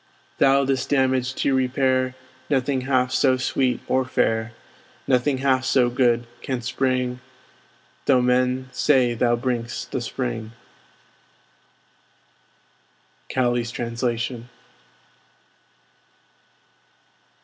[0.39, 2.15] Thou, this damage to repair,
[2.49, 4.51] Nothing half so sweet or fair,
[5.05, 7.19] Nothing half so good, canst bring,
[8.07, 10.53] Though men say thou bring'st the Spring.
[13.29, 14.49] Cowley's Translation.